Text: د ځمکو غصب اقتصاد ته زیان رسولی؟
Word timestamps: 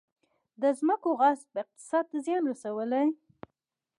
د 0.61 0.63
ځمکو 0.79 1.09
غصب 1.19 1.51
اقتصاد 1.63 2.05
ته 2.11 2.17
زیان 2.25 2.43
رسولی؟ 2.51 3.05